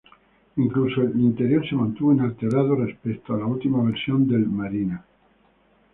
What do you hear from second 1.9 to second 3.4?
inalterado respecto a